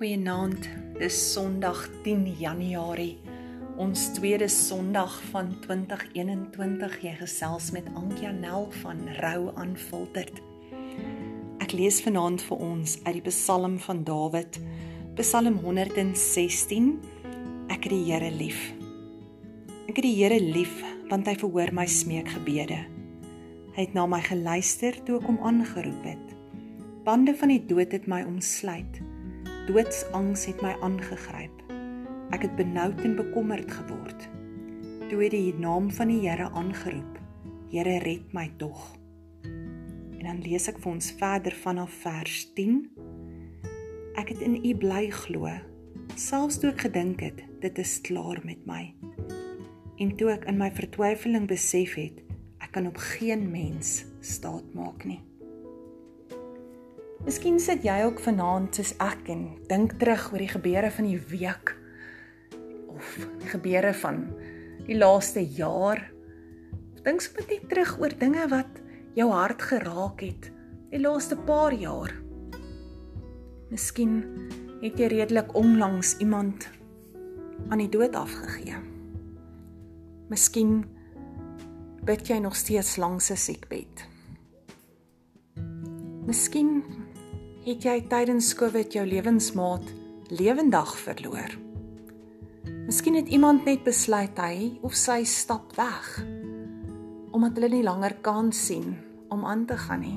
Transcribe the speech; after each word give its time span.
Goeienaand. 0.00 0.64
Dis 0.96 1.16
Sondag 1.34 1.82
10 2.02 2.22
Januarie. 2.38 3.18
Ons 3.76 4.06
tweede 4.16 4.46
Sondag 4.48 5.18
van 5.28 5.50
2021. 5.60 6.94
Jy 7.04 7.12
gesels 7.18 7.66
met 7.76 7.90
Ankia 7.92 8.30
Nel 8.32 8.70
van 8.80 9.02
Rou 9.18 9.50
aanfilterd. 9.60 10.40
Ek 11.60 11.74
lees 11.76 11.98
vanaand 12.00 12.40
vir 12.46 12.64
ons 12.64 12.96
uit 13.02 13.12
die 13.18 13.26
Psalm 13.28 13.76
van 13.84 14.00
Dawid, 14.08 14.56
Psalm 15.20 15.60
116. 15.66 16.88
Ek 17.68 17.84
het 17.84 17.92
die 17.92 18.00
Here 18.08 18.32
lief. 18.32 18.64
Ek 19.84 20.00
het 20.00 20.06
die 20.08 20.16
Here 20.16 20.40
lief 20.40 20.80
want 21.12 21.28
hy 21.28 21.36
verhoor 21.44 21.76
my 21.76 21.84
smeekgebede. 21.84 22.80
Hy 23.76 23.84
het 23.84 23.92
na 23.92 24.08
my 24.08 24.24
geluister 24.24 24.96
toe 25.04 25.20
ek 25.20 25.28
hom 25.28 25.42
aangeroep 25.44 26.12
het. 26.14 26.36
Bande 27.04 27.36
van 27.36 27.52
die 27.52 27.60
dood 27.68 27.92
het 27.92 28.08
my 28.08 28.24
omsluit 28.24 29.04
doodsangs 29.70 30.48
het 30.48 30.62
my 30.64 30.72
aangegryp. 30.82 31.60
Ek 32.34 32.42
het 32.42 32.56
benoud 32.58 32.98
en 33.06 33.12
bekommerd 33.14 33.70
geword. 33.70 34.24
Toe 35.06 35.20
het 35.22 35.30
die 35.30 35.54
naam 35.62 35.90
van 35.94 36.10
die 36.10 36.24
Here 36.24 36.48
aangeroep. 36.58 37.20
Here 37.70 38.00
red 38.02 38.32
my 38.34 38.48
tog. 38.58 38.80
En 39.44 40.26
dan 40.26 40.42
lees 40.42 40.66
ek 40.72 40.80
vir 40.82 40.90
ons 40.90 41.12
verder 41.20 41.54
vanaf 41.62 41.94
vers 42.02 42.42
10. 42.58 42.82
Ek 44.18 44.34
het 44.34 44.42
in 44.42 44.58
U 44.58 44.74
bly 44.82 45.04
glo, 45.14 45.54
selfs 46.18 46.58
toe 46.58 46.72
ek 46.74 46.88
gedink 46.88 47.22
het 47.28 47.46
dit 47.62 47.78
is 47.78 48.00
klaar 48.02 48.42
met 48.42 48.66
my. 48.66 48.88
En 50.02 50.16
toe 50.18 50.34
ek 50.34 50.50
in 50.50 50.58
my 50.58 50.72
vertwyfeling 50.74 51.46
besef 51.46 51.94
het 52.00 52.18
ek 52.58 52.74
kan 52.74 52.90
op 52.90 52.98
geen 53.14 53.46
mens 53.54 54.00
staat 54.18 54.66
maak 54.74 55.06
nie. 55.06 55.22
Miskien 57.20 57.58
sit 57.60 57.82
jy 57.84 57.98
ook 58.06 58.20
vanaand 58.24 58.78
soos 58.78 58.94
ek 59.04 59.26
en 59.28 59.42
dink 59.68 59.98
terug 60.00 60.30
oor 60.32 60.40
die 60.40 60.48
gebeure 60.48 60.88
van 60.94 61.04
die 61.04 61.18
week 61.28 61.74
of 62.94 63.10
die 63.42 63.50
gebeure 63.50 63.92
van 64.00 64.22
die 64.86 64.96
laaste 64.96 65.42
jaar. 65.44 66.00
Dink 67.04 67.20
sommer 67.20 67.44
net 67.50 67.66
terug 67.68 67.92
oor 68.00 68.14
dinge 68.22 68.46
wat 68.48 68.80
jou 69.18 69.28
hart 69.34 69.60
geraak 69.68 70.24
het 70.24 70.48
die 70.90 71.00
laaste 71.02 71.36
paar 71.44 71.76
jaar. 71.76 72.14
Miskien 73.68 74.22
het 74.80 74.96
jy 74.96 75.10
redelik 75.12 75.52
onlangs 75.54 76.14
iemand 76.24 76.70
aan 77.68 77.82
die 77.84 77.90
dood 77.92 78.16
afgegee. 78.16 78.80
Miskien 80.32 80.86
bid 82.08 82.32
jy 82.32 82.40
nog 82.40 82.56
steeds 82.56 82.96
langs 82.96 83.30
'n 83.30 83.36
siekbed. 83.36 84.08
Miskien 86.26 86.99
het 87.60 87.84
jy 87.84 87.98
tydens 88.08 88.54
Covid 88.56 88.94
jou 88.94 89.02
lewensmaat 89.04 89.84
lewendig 90.32 90.92
verloor. 90.96 91.52
Miskien 92.86 93.18
het 93.18 93.28
iemand 93.28 93.66
net 93.68 93.82
besluit 93.84 94.38
hy 94.40 94.78
of 94.86 94.96
sy 94.96 95.22
stap 95.28 95.74
weg 95.76 96.08
omdat 97.30 97.60
hulle 97.60 97.68
nie 97.70 97.84
langer 97.86 98.16
kan 98.24 98.48
sien 98.56 98.96
om 99.30 99.44
aan 99.46 99.66
te 99.68 99.76
gaan 99.78 100.00
nie. 100.02 100.16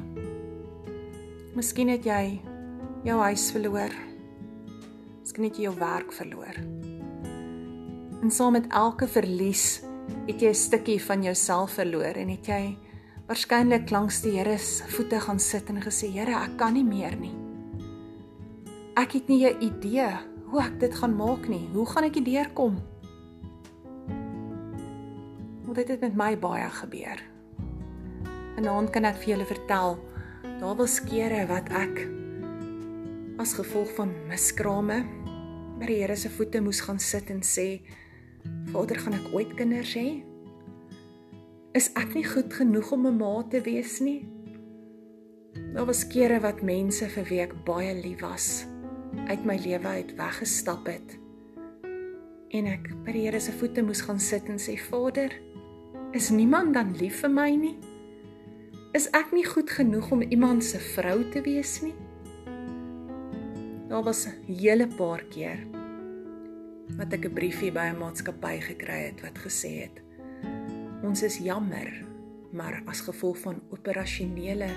Miskien 1.54 1.92
het 1.92 2.08
jy 2.08 2.40
jou 3.06 3.20
huis 3.22 3.44
verloor. 3.54 3.94
Miskien 5.20 5.46
het 5.46 5.60
jy 5.60 5.68
jou 5.68 5.76
werk 5.78 6.16
verloor. 6.16 6.58
En 8.24 8.32
saam 8.32 8.56
met 8.56 8.72
elke 8.72 9.06
verlies 9.06 9.84
het 10.26 10.42
jy 10.42 10.50
'n 10.50 10.56
stukkie 10.56 11.00
van 11.04 11.24
jouself 11.24 11.76
verloor 11.76 12.16
en 12.16 12.30
het 12.30 12.48
jy 12.48 12.78
waarskynlik 13.34 13.90
langs 13.90 14.20
die 14.22 14.36
Here 14.38 14.60
se 14.62 14.86
voete 14.94 15.18
gaan 15.18 15.40
sit 15.42 15.70
en 15.72 15.82
gesê 15.82 16.06
Here, 16.14 16.36
ek 16.38 16.54
kan 16.60 16.76
nie 16.78 16.86
meer 16.86 17.16
nie. 17.18 17.34
Ek 18.94 19.16
het 19.18 19.28
nie 19.28 19.50
'n 19.50 19.58
idee 19.58 20.10
hoe 20.52 20.62
ek 20.62 20.80
dit 20.80 20.94
gaan 20.94 21.16
maak 21.18 21.48
nie. 21.50 21.68
Hoe 21.74 21.86
gaan 21.86 22.04
ek 22.04 22.16
hierdeur 22.16 22.50
kom? 22.54 22.78
Dit 25.74 25.88
het 25.88 26.02
met 26.02 26.16
my 26.16 26.38
baie 26.38 26.70
gebeur. 26.70 27.18
Vanaand 28.56 28.92
kan 28.92 29.06
ek 29.06 29.16
vir 29.16 29.30
julle 29.34 29.46
vertel, 29.46 29.98
daar 30.60 30.76
was 30.76 31.00
kere 31.00 31.48
wat 31.48 31.70
ek 31.70 32.08
as 33.40 33.54
gevolg 33.54 33.90
van 33.96 34.14
miskrame 34.30 35.06
by 35.80 35.86
die 35.86 36.02
Here 36.02 36.16
se 36.16 36.30
voete 36.30 36.62
moes 36.62 36.82
gaan 36.82 37.00
sit 37.00 37.30
en 37.32 37.42
sê, 37.42 37.82
Vader, 38.72 39.00
gaan 39.00 39.14
ek 39.14 39.34
ooit 39.34 39.56
kinders 39.56 39.96
hê? 39.96 40.33
Is 41.74 41.88
ek 41.98 42.12
nie 42.14 42.22
goed 42.22 42.54
genoeg 42.54 42.92
om 42.94 43.08
'n 43.10 43.16
ma 43.18 43.42
te 43.50 43.60
wees 43.66 43.98
nie? 44.00 44.28
Daar 45.74 45.88
was 45.90 46.04
kere 46.08 46.38
wat 46.40 46.62
mense 46.62 47.08
vir 47.10 47.26
wie 47.30 47.40
ek 47.42 47.56
baie 47.66 47.96
lief 47.98 48.22
was, 48.22 48.68
uit 49.26 49.46
my 49.46 49.56
lewe 49.58 49.88
uit 49.88 50.14
weggestap 50.16 50.86
het. 50.86 51.18
En 52.54 52.70
ek 52.70 52.92
by 53.06 53.12
die 53.12 53.26
Here 53.26 53.40
se 53.40 53.52
voete 53.52 53.82
moes 53.82 54.02
gaan 54.02 54.20
sit 54.20 54.50
en 54.50 54.62
sê: 54.62 54.78
"Vader, 54.78 55.34
is 56.14 56.30
niemand 56.30 56.74
dan 56.74 56.94
lief 56.94 57.22
vir 57.22 57.30
my 57.30 57.50
nie? 57.56 57.78
Is 58.94 59.10
ek 59.10 59.34
nie 59.34 59.46
goed 59.46 59.70
genoeg 59.70 60.12
om 60.12 60.22
iemand 60.22 60.64
se 60.64 60.78
vrou 60.78 61.24
te 61.32 61.42
wees 61.42 61.82
nie?" 61.82 61.96
Daar 63.90 64.04
was 64.04 64.28
'n 64.28 64.46
hele 64.46 64.88
paar 64.88 65.24
keer 65.24 65.58
wat 66.98 67.14
ek 67.14 67.26
'n 67.26 67.34
briefie 67.34 67.72
by 67.72 67.90
'n 67.90 67.98
maatskappy 67.98 68.60
gekry 68.62 69.10
het 69.10 69.22
wat 69.22 69.38
gesê 69.42 69.82
het: 69.82 70.13
Ons 71.04 71.20
is 71.24 71.36
jammer, 71.44 71.90
maar 72.56 72.78
as 72.88 73.02
gevolg 73.04 73.42
van 73.44 73.58
operasionele 73.76 74.70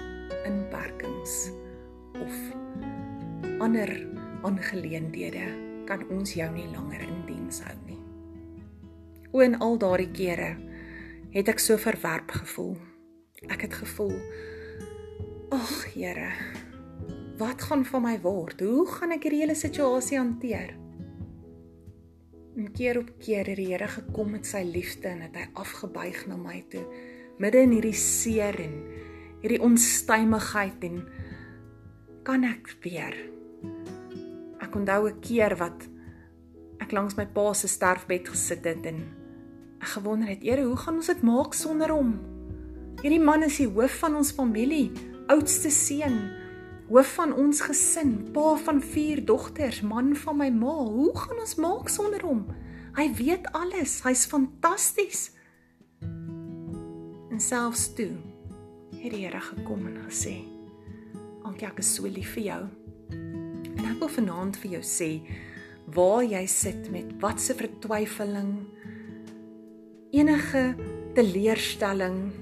inperkings 0.43 1.53
of 2.19 2.35
ander 3.63 3.93
aangeleenthede 4.43 5.45
kan 5.87 6.03
ons 6.11 6.33
jou 6.35 6.49
nie 6.51 6.67
langer 6.73 7.05
in 7.07 7.21
diens 7.29 7.61
hou 7.63 7.77
nie. 7.87 7.99
O 9.31 9.45
en 9.45 9.55
al 9.63 9.79
daardie 9.79 10.11
kere 10.11 10.49
het 11.37 11.53
ek 11.53 11.63
so 11.63 11.79
verwerp 11.79 12.35
gevoel. 12.41 12.75
Ek 13.47 13.63
het 13.69 13.79
gevoel: 13.79 14.17
"Ag 15.55 15.95
Here, 15.95 16.33
wat 17.39 17.63
gaan 17.63 17.85
van 17.85 18.03
my 18.03 18.17
word? 18.27 18.61
Hoe 18.67 18.89
gaan 18.99 19.15
ek 19.15 19.29
hierdie 19.29 19.45
hele 19.45 19.55
situasie 19.55 20.19
hanteer?" 20.19 20.75
En 22.57 22.71
keer 22.73 22.97
op 22.99 23.11
keer 23.21 23.45
het 23.45 23.59
die 23.59 23.69
Here 23.69 23.85
gekom 23.89 24.31
met 24.33 24.47
sy 24.49 24.63
liefde 24.65 25.11
en 25.11 25.21
het 25.27 25.35
hy 25.37 25.45
afgebuig 25.61 26.23
na 26.25 26.39
my 26.41 26.63
toe 26.73 26.87
midde 27.37 27.61
in 27.61 27.75
hierdie 27.77 27.99
seer 28.01 28.57
en 28.65 28.79
hierdie 29.43 29.61
onstuimigheid 29.61 30.87
en 30.89 31.03
kan 32.25 32.47
ek 32.49 32.71
weer? 32.81 33.13
Ek 34.65 34.73
onthou 34.73 35.05
'n 35.11 35.21
keer 35.21 35.57
wat 35.61 35.85
ek 36.81 36.97
langs 36.97 37.19
my 37.21 37.27
pa 37.27 37.53
se 37.53 37.69
sterfbed 37.69 38.29
gesit 38.29 38.65
het 38.65 38.87
en 38.87 39.05
ek 39.83 39.93
gewonder 39.93 40.29
het 40.29 40.41
Here 40.41 40.65
hoe 40.65 40.77
gaan 40.77 40.97
ons 40.97 41.13
dit 41.13 41.23
maak 41.23 41.53
sonder 41.55 41.93
hom? 41.93 42.17
Hierdie 43.03 43.21
man 43.21 43.43
is 43.43 43.59
die 43.59 43.69
hoof 43.69 43.99
van 44.01 44.17
ons 44.17 44.33
familie 44.33 44.93
oudste 45.29 45.71
seun 45.71 46.46
hoof 46.89 47.15
van 47.19 47.35
ons 47.35 47.61
gesin, 47.67 48.13
pa 48.33 48.55
van 48.57 48.81
4 48.83 49.25
dogters, 49.25 49.81
man 49.83 50.15
van 50.17 50.37
my 50.37 50.51
ma. 50.55 50.75
Hoe 50.87 51.11
gaan 51.19 51.41
ons 51.43 51.57
maak 51.61 51.89
sonder 51.91 52.23
hom? 52.23 52.47
Hy 52.97 53.11
weet 53.19 53.51
alles. 53.53 54.01
Hy's 54.07 54.25
fantasties. 54.31 55.31
En 57.31 57.41
selfs 57.43 57.91
toe 57.95 58.15
het 58.97 59.13
die 59.13 59.27
Here 59.27 59.41
gekom 59.41 59.87
en 59.87 59.99
gesê: 60.07 60.39
"Ankie, 61.45 61.67
ek 61.67 61.79
is 61.79 61.95
so 61.95 62.07
lief 62.09 62.33
vir 62.35 62.43
jou." 62.43 62.63
En 63.77 63.85
ek 63.85 63.99
wil 63.99 64.09
vanaand 64.09 64.57
vir 64.57 64.71
jou 64.71 64.83
sê, 64.83 65.21
waar 65.93 66.25
jy 66.25 66.47
sit 66.47 66.91
met 66.91 67.13
watse 67.21 67.55
vertwyfeling, 67.55 68.67
enige 70.11 70.75
teleurstelling, 71.15 72.33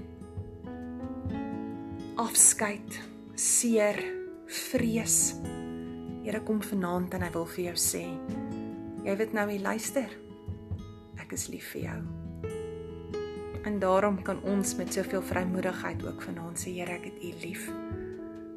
afskeid, 2.17 3.01
seer, 3.35 4.24
vrees. 4.55 5.35
Here 6.25 6.41
kom 6.47 6.63
vanaand 6.65 7.15
en 7.15 7.25
hy 7.27 7.31
wil 7.35 7.47
vir 7.55 7.65
jou 7.69 7.75
sê, 7.81 8.05
jy 9.05 9.17
weet 9.21 9.35
nou, 9.37 9.49
jy 9.51 9.59
luister. 9.61 10.15
Ek 11.21 11.35
is 11.37 11.49
lief 11.53 11.73
vir 11.75 11.83
jou. 11.89 11.99
En 13.65 13.79
daarom 13.81 14.21
kan 14.25 14.41
ons 14.49 14.75
met 14.77 14.93
soveel 14.93 15.23
vrymoedigheid 15.25 16.05
ook 16.05 16.23
vanaand 16.25 16.61
sê, 16.61 16.73
Here, 16.77 16.99
ek 16.99 17.11
het 17.11 17.21
U 17.25 17.33
lief. 17.45 17.69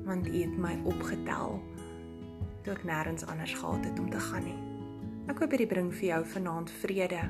Want 0.08 0.28
U 0.28 0.36
het 0.38 0.56
my 0.60 0.78
opgetel 0.88 1.60
toe 2.64 2.76
ek 2.76 2.84
nêrens 2.88 3.24
anders 3.28 3.54
gehad 3.56 3.86
het 3.88 4.00
om 4.00 4.10
te 4.12 4.20
gaan 4.20 4.44
nie. 4.44 4.58
Ek 5.32 5.40
hoop 5.40 5.54
dit 5.56 5.70
bring 5.72 5.92
vir 5.92 6.08
jou 6.10 6.24
vanaand 6.34 6.72
vrede 6.82 7.22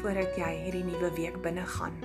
voordat 0.00 0.36
jy 0.38 0.50
hierdie 0.64 0.84
nuwe 0.86 1.10
week 1.16 1.40
binne 1.42 1.64
gaan 1.66 1.96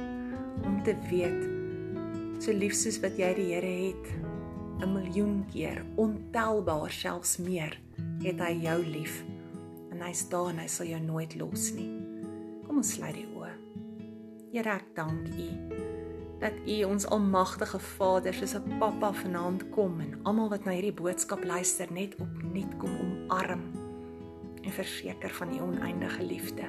om 0.65 0.79
te 0.85 0.95
weet 1.09 2.41
so 2.41 2.53
lief 2.53 2.73
soos 2.77 2.97
wat 3.03 3.17
jy 3.17 3.29
die 3.37 3.47
Here 3.51 3.73
het 3.87 4.36
'n 4.81 4.93
miljoen 4.93 5.45
keer, 5.51 5.85
ontelbaar 5.95 6.91
selfs 6.91 7.37
meer, 7.37 7.79
het 8.23 8.39
hy 8.39 8.59
jou 8.61 8.85
lief. 8.85 9.23
En 9.91 10.01
hy's 10.01 10.29
daar 10.29 10.49
en 10.49 10.59
hy 10.59 10.67
sal 10.67 10.85
jou 10.85 11.01
nooit 11.01 11.35
los 11.35 11.71
nie. 11.73 11.91
Kom 12.67 12.77
ons 12.77 12.93
sluit 12.93 13.13
die 13.13 13.27
oë. 13.35 13.51
Here, 14.51 14.69
ek 14.69 14.95
dank 14.95 15.27
U 15.27 15.49
dat 16.39 16.53
U 16.67 16.83
ons 16.83 17.05
almagtige 17.05 17.79
Vader 17.79 18.33
soos 18.33 18.53
'n 18.53 18.77
pappa 18.79 19.13
vanaand 19.13 19.69
kom 19.69 19.99
en 19.99 20.19
almal 20.23 20.49
wat 20.49 20.65
na 20.65 20.71
hierdie 20.71 20.93
boodskap 20.93 21.43
luister 21.43 21.91
net 21.91 22.15
opnuut 22.15 22.77
kom 22.77 22.99
omarm. 22.99 23.85
verseker 24.67 25.29
van 25.29 25.53
u 25.55 25.61
oneindige 25.61 26.23
liefde. 26.23 26.61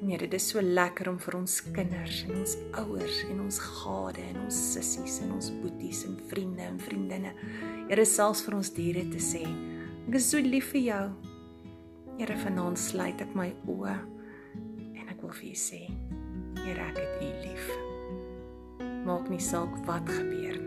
En 0.00 0.08
Here, 0.08 0.18
dit 0.18 0.32
is 0.32 0.48
so 0.48 0.62
lekker 0.62 1.08
om 1.08 1.18
vir 1.18 1.36
ons 1.36 1.62
kinders 1.72 2.24
en 2.28 2.38
ons 2.38 2.56
ouers 2.70 3.24
en 3.30 3.40
ons 3.40 3.58
gade 3.58 4.20
en 4.20 4.40
ons 4.44 4.72
sissies 4.72 5.20
en 5.20 5.32
ons 5.32 5.60
boeties 5.60 6.04
en 6.04 6.20
vriende 6.26 6.41
vriendinne, 7.22 7.88
Here 7.88 8.04
selfs 8.06 8.42
vir 8.46 8.54
ons 8.56 8.70
diere 8.72 9.02
te 9.10 9.20
sê, 9.20 9.42
ek 10.08 10.16
is 10.16 10.30
so 10.30 10.38
lief 10.40 10.70
vir 10.72 10.82
jou. 10.86 11.02
Here, 12.18 12.36
vanaand 12.44 12.78
sluit 12.78 13.20
ek 13.20 13.34
my 13.36 13.50
oë 13.68 13.96
en 14.96 15.10
ek 15.10 15.20
wil 15.22 15.34
vir 15.34 15.50
u 15.50 15.56
sê, 15.58 15.82
Here, 16.62 16.88
ek 16.88 16.96
het 16.96 17.20
u 17.20 17.30
lief. 17.42 17.70
Maak 19.04 19.28
nie 19.28 19.42
saak 19.42 19.74
wat 19.88 20.08
gebeur 20.08 20.61